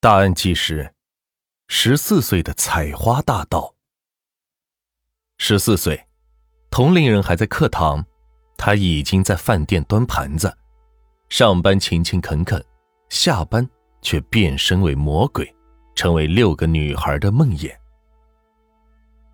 [0.00, 0.94] 大案纪实：
[1.66, 3.74] 十四岁的采花大盗。
[5.38, 6.06] 十四岁，
[6.70, 8.04] 同龄人还在课堂，
[8.56, 10.56] 他已经在饭店端盘子。
[11.28, 12.64] 上班勤勤恳恳，
[13.08, 13.68] 下班
[14.00, 15.52] 却变身为魔鬼，
[15.96, 17.74] 成为六个女孩的梦魇。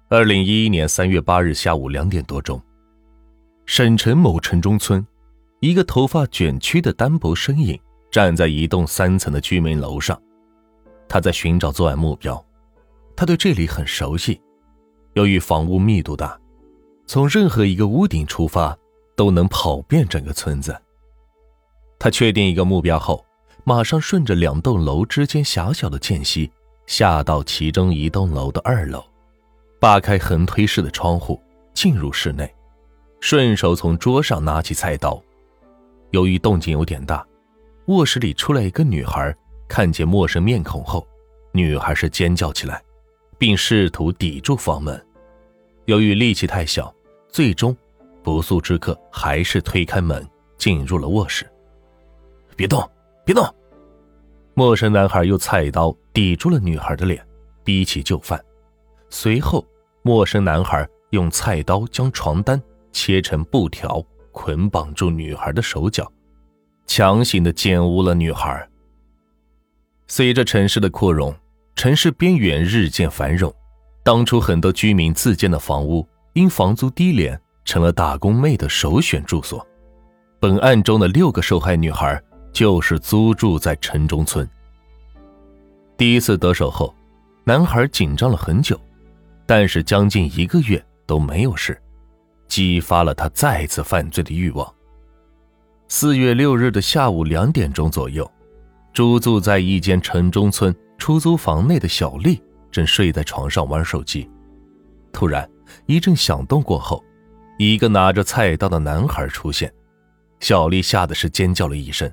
[0.08, 2.58] 二零一一年三月八日下午两点多钟，
[3.66, 5.06] 省城某城中村，
[5.60, 7.78] 一个头发卷曲的单薄身影
[8.10, 10.18] 站在一栋三层的居民楼上。
[11.08, 12.44] 他在寻找作案目标，
[13.14, 14.40] 他对这里很熟悉。
[15.14, 16.38] 由于房屋密度大，
[17.06, 18.76] 从任何一个屋顶出发
[19.14, 20.76] 都能跑遍整个村子。
[21.98, 23.24] 他确定一个目标后，
[23.62, 26.50] 马上顺着两栋楼之间狭小的间隙
[26.86, 29.04] 下到其中一栋楼的二楼，
[29.80, 31.40] 扒开横推式的窗户
[31.72, 32.52] 进入室内，
[33.20, 35.22] 顺手从桌上拿起菜刀。
[36.10, 37.24] 由于动静有点大，
[37.86, 39.34] 卧室里出来一个女孩。
[39.68, 41.06] 看见陌生面孔后，
[41.52, 42.82] 女孩是尖叫起来，
[43.38, 45.04] 并试图抵住房门。
[45.86, 46.94] 由于力气太小，
[47.28, 47.76] 最终
[48.22, 51.46] 不速之客还是推开门进入了卧室。
[52.56, 52.88] 别动，
[53.24, 53.44] 别动！
[54.54, 57.26] 陌生男孩用菜刀抵住了女孩的脸，
[57.64, 58.42] 逼其就范。
[59.10, 59.66] 随后，
[60.02, 62.60] 陌生男孩用菜刀将床单
[62.92, 64.00] 切成布条，
[64.30, 66.10] 捆绑住女孩的手脚，
[66.86, 68.68] 强行的奸污了女孩。
[70.06, 71.34] 随着城市的扩容，
[71.76, 73.52] 城市边缘日渐繁荣。
[74.02, 79.66] 当初很多居民自建的房屋，因房租低廉，成了打工妹的首选住所。
[80.38, 82.22] 本案中的六个受害女孩，
[82.52, 84.46] 就是租住在城中村。
[85.96, 86.94] 第一次得手后，
[87.44, 88.78] 男孩紧张了很久，
[89.46, 91.80] 但是将近一个月都没有事，
[92.46, 94.70] 激发了他再次犯罪的欲望。
[95.88, 98.30] 四月六日的下午两点钟左右。
[98.94, 102.40] 租住在一间城中村出租房内的小丽
[102.70, 104.30] 正睡在床上玩手机，
[105.12, 105.48] 突然
[105.86, 107.02] 一阵响动过后，
[107.58, 109.72] 一个拿着菜刀的男孩出现，
[110.38, 112.08] 小丽吓得是尖叫了一声。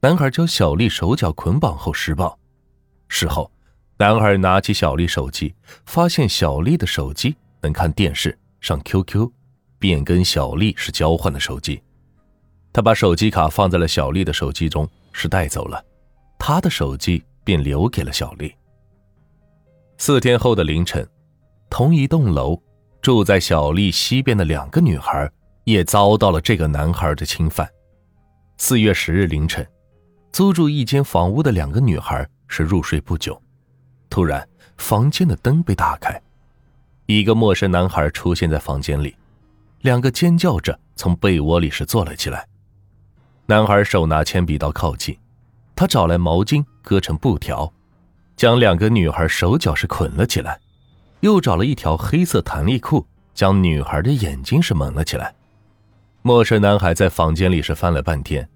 [0.00, 2.38] 男孩将小丽手脚捆绑后施暴。
[3.08, 3.50] 事后，
[3.98, 9.30] 男孩拿起小丽手机，发现小丽的手机能看电视、上 QQ，
[9.78, 11.82] 便跟小丽是交换的手机。
[12.72, 15.84] 他把手机卡放在了小丽的手机中，是带走了。
[16.46, 18.54] 他的手机便留给了小丽。
[19.96, 21.08] 四天后的凌晨，
[21.70, 22.62] 同一栋楼
[23.00, 25.32] 住在小丽西边的两个女孩
[25.64, 27.66] 也遭到了这个男孩的侵犯。
[28.58, 29.66] 四月十日凌晨，
[30.32, 33.40] 租住一间房屋的两个女孩是入睡不久，
[34.10, 34.46] 突然
[34.76, 36.20] 房间的灯被打开，
[37.06, 39.16] 一个陌生男孩出现在房间里，
[39.80, 42.46] 两个尖叫着从被窝里是坐了起来。
[43.46, 45.16] 男孩手拿铅笔刀靠近。
[45.76, 47.72] 他找来毛巾，割成布条，
[48.36, 50.60] 将两个女孩手脚是捆了起来，
[51.20, 55.34] 又找了一条黑色弹力裤，将女孩的眼睛是蒙了起来。
[56.22, 58.48] 陌生男孩在房间里是翻了半天，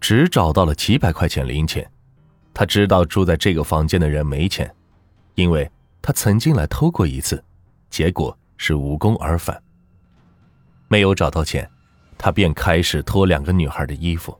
[0.00, 1.88] 只找到了几百块钱零钱。
[2.52, 4.72] 他知道住在这个房间的人没钱，
[5.34, 5.70] 因为
[6.02, 7.42] 他曾经来偷过一次，
[7.88, 9.60] 结果是无功而返。
[10.88, 11.68] 没有找到钱，
[12.18, 14.38] 他便开始脱两个女孩的衣服，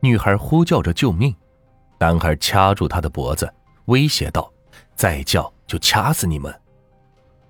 [0.00, 1.34] 女孩呼叫着救命。
[1.98, 3.52] 男孩掐住她的脖子，
[3.86, 4.52] 威胁道
[4.94, 6.54] ：“再叫就掐死你们！”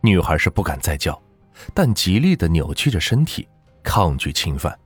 [0.01, 1.21] 女孩是不敢再叫，
[1.73, 3.49] 但极力的扭曲着身体，
[3.83, 4.79] 抗拒侵犯，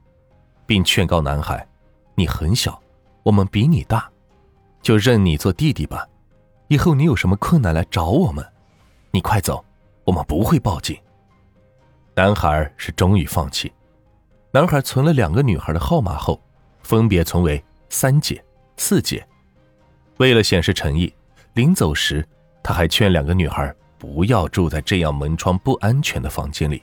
[0.64, 1.66] 并劝告男孩
[2.14, 2.80] ：“你很小，
[3.22, 4.08] 我们比你大，
[4.80, 6.06] 就认你做弟弟吧。
[6.68, 8.46] 以后你有什么困难来找我们，
[9.10, 9.64] 你快走，
[10.04, 10.96] 我们不会报警。”
[12.14, 13.72] 男孩是终于放弃。
[14.50, 16.40] 男孩存了两个女孩的号码后，
[16.82, 18.42] 分别存为三姐、
[18.76, 19.26] 四姐。
[20.18, 21.12] 为了显示诚意，
[21.54, 22.24] 临走时
[22.62, 26.82] 他还劝两个女孩不要住在这样门窗不安全的房间里。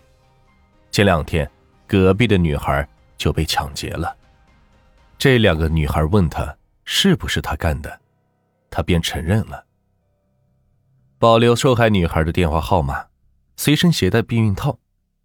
[0.92, 1.50] 前两天，
[1.88, 2.88] 隔壁的女孩
[3.18, 4.16] 就被抢劫了。
[5.18, 8.00] 这两个女孩问他是不是他干的，
[8.70, 9.66] 他便承认了。
[11.20, 13.06] 保留受害女孩的电话号码，
[13.58, 14.78] 随身携带避孕套，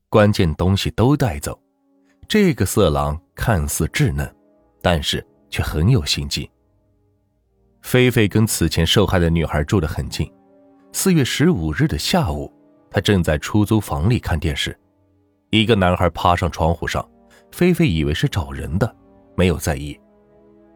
[0.09, 1.61] 关键东西都带走。
[2.29, 4.33] 这个色狼看似稚嫩，
[4.81, 6.49] 但是却很有心机。
[7.83, 10.31] 菲菲跟此前受害的女孩住得很近。
[10.93, 12.53] 四月十五日的下午，
[12.91, 14.79] 她正在出租房里看电视，
[15.51, 17.07] 一个男孩爬上窗户上，
[17.53, 18.97] 菲菲以为是找人的，
[19.37, 19.99] 没有在意。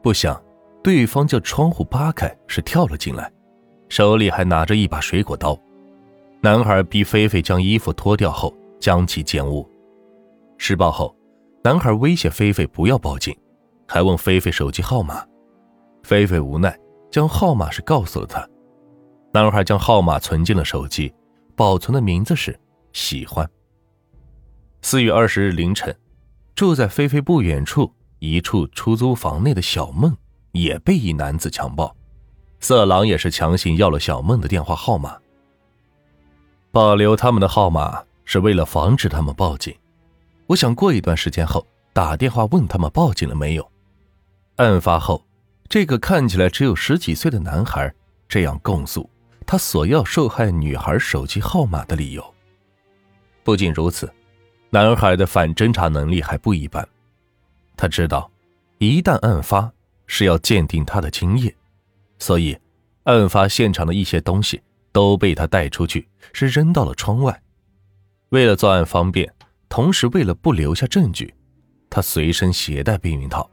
[0.02, 0.40] 不想，
[0.82, 3.30] 对方将窗户扒开，是跳了进来，
[3.88, 5.58] 手里还拿着一把水果刀。
[6.40, 9.68] 男孩逼菲菲将衣服脱掉后，将其奸污。
[10.58, 11.14] 施暴后，
[11.62, 13.36] 男孩威胁菲菲不要报警，
[13.88, 15.24] 还问菲菲手机号码。
[16.02, 16.76] 菲菲无奈。
[17.14, 18.44] 将号码是告诉了他，
[19.32, 21.14] 男孩将号码存进了手机，
[21.54, 22.58] 保存的名字是
[22.92, 23.48] “喜欢”。
[24.82, 25.96] 四月二十日凌晨，
[26.56, 27.88] 住在菲菲不远处
[28.18, 30.12] 一处出租房内的小梦
[30.50, 31.94] 也被一男子强暴，
[32.58, 35.16] 色狼也是强行要了小梦的电话号码。
[36.72, 39.72] 保留他们的号码是为了防止他们报警。
[40.48, 43.70] 我想过一段时间后打电话问他们报警了没有。
[44.56, 45.24] 案发后，
[45.74, 47.92] 这个看起来只有十几岁的男孩
[48.28, 49.10] 这样供述
[49.44, 52.34] 他索要受害女孩手机号码的理由。
[53.42, 54.08] 不仅如此。
[54.70, 56.88] 男孩的反侦查能力还不一般，
[57.76, 58.30] 他知道，
[58.78, 59.68] 一旦案发
[60.06, 61.52] 是要鉴定他的精液，
[62.20, 62.56] 所以，
[63.02, 64.62] 案发现场的一些东西
[64.92, 67.42] 都被他带出去，是扔到了窗外。
[68.28, 69.28] 为了作案方便，
[69.68, 71.34] 同时为了不留下证据，
[71.90, 73.50] 他随身携带避孕套。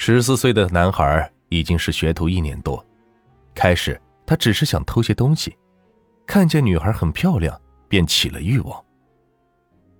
[0.00, 2.82] 十四岁的男孩已经是学徒一年多，
[3.52, 5.58] 开始他只是想偷些东西，
[6.24, 8.82] 看见女孩很漂亮，便起了欲望。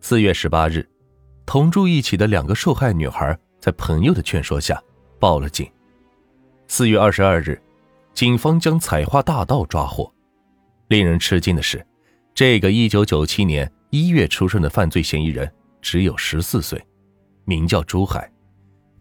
[0.00, 0.88] 四月十八日，
[1.44, 4.80] 同住一起的两个受害女孩在朋友的劝说下
[5.18, 5.68] 报了警。
[6.68, 7.60] 四月二十二日，
[8.14, 10.08] 警方将采花大盗抓获。
[10.86, 11.84] 令人吃惊的是，
[12.32, 15.52] 这个一九九七年一月出生的犯罪嫌疑人
[15.82, 16.80] 只有十四岁，
[17.44, 18.30] 名叫朱海，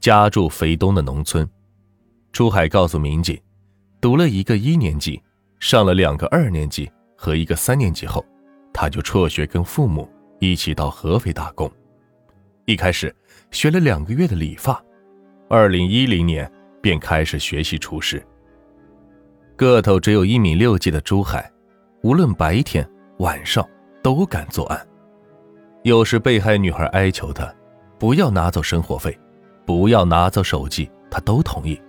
[0.08, 1.46] 家住肥东的农村。
[2.32, 3.38] 朱海告诉民警，
[4.00, 5.22] 读了一个一年级，
[5.60, 8.26] 上了两个二年级和一个三年级后，
[8.74, 10.10] 他就辍学跟父母。
[10.40, 11.70] 一起到合肥打工，
[12.66, 13.14] 一开始
[13.52, 14.82] 学了两个月的理发，
[15.50, 16.50] 二零一零年
[16.80, 18.26] 便开始学习厨师。
[19.58, 21.52] 个头只有一米六几的朱海，
[22.02, 23.68] 无论白天晚上
[24.02, 24.88] 都敢作案。
[25.84, 27.54] 有时被害女孩哀求他
[28.00, 29.20] 不要拿走生活费，
[29.68, 31.80] 不要拿走手机，他都同意，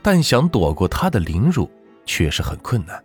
[0.00, 1.70] 但想躲过他的凌辱
[2.06, 3.04] 却是很困难。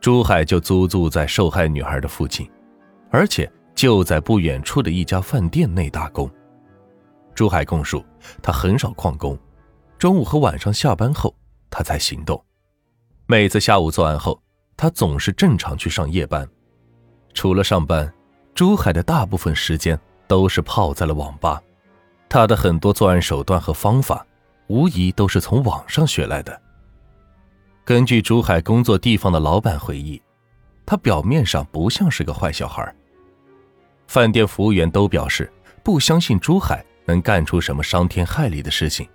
[0.00, 2.50] 朱海就租住在受害女孩的附近，
[3.10, 3.48] 而且。
[3.74, 6.30] 就在不远处的一家饭店内打工。
[7.34, 8.04] 朱海供述，
[8.40, 9.36] 他很少旷工，
[9.98, 11.34] 中午和晚上下班后
[11.70, 12.40] 他才行动。
[13.26, 14.40] 每次下午作案后，
[14.76, 16.48] 他总是正常去上夜班。
[17.32, 18.14] 除了上班，
[18.54, 19.98] 朱海的大部分时间
[20.28, 21.60] 都是泡在了网吧。
[22.34, 24.26] 他的很多作案手段和方法，
[24.66, 26.60] 无疑都是从网上学来的。
[27.84, 30.20] 根据珠海工作地方的老板回忆，
[30.84, 32.92] 他表面上不像是个坏小孩。
[34.08, 35.48] 饭店服务员都表示
[35.84, 39.08] 不相信珠海能干出什么伤天害理的事情。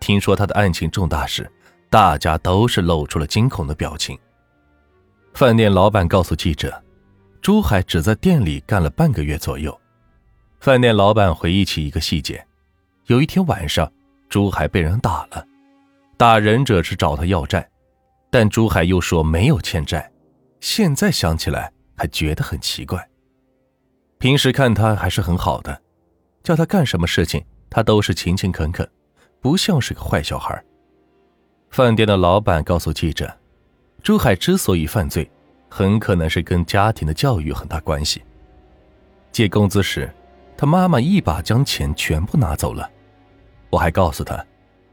[0.00, 1.52] 听说他的案情重大时，
[1.90, 4.18] 大家都是露出了惊恐的表情。
[5.34, 6.82] 饭店老板告诉记者，
[7.42, 9.78] 珠海只在店里干了半个月左右。
[10.60, 12.44] 饭店老板回忆起一个细节：
[13.06, 13.90] 有一天晚上，
[14.28, 15.46] 朱海被人打了，
[16.16, 17.68] 打人者是找他要债，
[18.28, 20.10] 但朱海又说没有欠债。
[20.58, 23.08] 现在想起来还觉得很奇怪。
[24.18, 25.80] 平时看他还是很好的，
[26.42, 28.88] 叫他干什么事情，他都是勤勤恳恳，
[29.40, 30.60] 不像是个坏小孩。
[31.70, 33.32] 饭店的老板告诉记者，
[34.02, 35.30] 朱海之所以犯罪，
[35.68, 38.24] 很可能是跟家庭的教育很大关系。
[39.30, 40.12] 借工资时，
[40.58, 42.90] 他妈妈一把将钱全部拿走了。
[43.70, 44.44] 我还告诉他，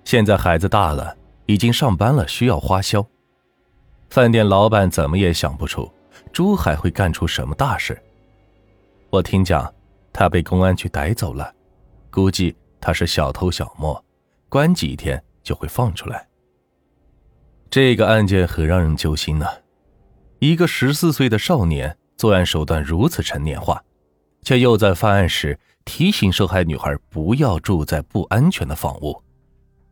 [0.04, 1.18] 现在孩子大了，
[1.48, 3.04] 已经上班了，需要花销。
[4.12, 5.92] 饭店老板怎么也想不出，
[6.32, 8.00] 朱海会干出什么大事。
[9.10, 9.74] 我听讲，
[10.14, 11.52] 他被公安局逮走了，
[12.12, 14.06] 估计他是小偷小摸，
[14.48, 16.28] 关几天就会放出来。
[17.72, 19.48] 这个案件很让人揪心呢，
[20.38, 23.84] 一个十四岁的少年作案手段如此成年化，
[24.46, 29.22] 却又在犯案时提醒受害女孩不要住在不安全的房屋，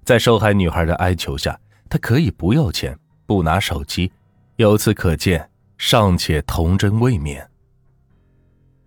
[0.05, 4.12] 在受害女孩的哀求下，他可以不要钱，不拿手机，
[4.57, 7.43] 由此可见，尚且童真未泯。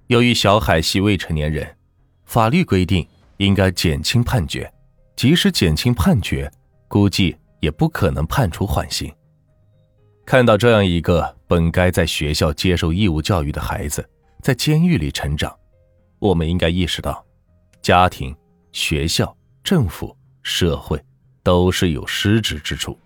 [0.06, 1.76] 由于小海系未成年人，
[2.24, 3.06] 法律规定
[3.38, 4.72] 应该减轻判决，
[5.16, 6.50] 即使减轻判决，
[6.86, 9.12] 估计也不可能判处缓刑。
[10.24, 14.08] 看到这样一个本该在学校接受义务教育的孩子
[14.40, 15.56] 在监狱里成长，
[16.18, 17.24] 我们应该意识到，
[17.82, 18.34] 家庭、
[18.72, 21.02] 学校、政府、社会
[21.42, 22.96] 都是有失职之处。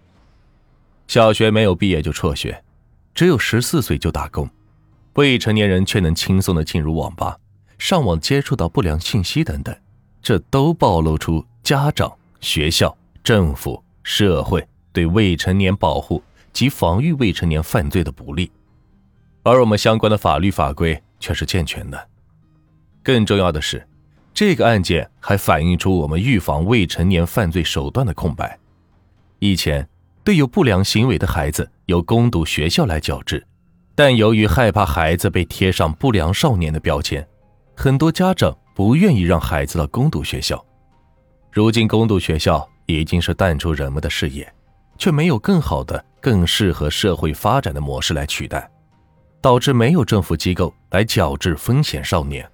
[1.09, 2.63] 小学没有毕业就辍学，
[3.15, 4.49] 只有十四岁就打工。
[5.15, 7.37] 未成年人却能轻松的进入网吧、
[7.79, 9.77] 上网接触到不良信息等等，
[10.23, 16.23] 这都暴露出家长、学校、政府、社会对未成年保护
[16.53, 18.51] 及防御未成年犯罪的不力，
[19.43, 22.09] 而我们相关的法律法规却是健全的。
[23.03, 23.87] 更重要的是，
[24.35, 28.59] 这个案件还反映出我们预防未成年犯罪手段的空白。
[29.39, 29.89] 以前，
[30.25, 33.47] 对有不良行为的孩子由攻读学校来矫治，
[33.95, 37.27] 但由于害怕孩子被贴上不良少年的标签，
[37.77, 40.63] 很多家长不愿意让孩子到攻读学校。
[41.51, 44.51] 如今，攻读学校已经是淡出人们的视野，
[44.99, 48.71] 却没有更好的、更适合社会发展的模式来取代，
[49.41, 52.49] 导致没有政府机构来矫治风险少年，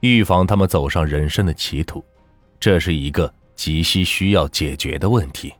[0.00, 2.04] 预防他们走上人生的歧途。
[2.58, 5.52] 这是一个急需需要解决的问题。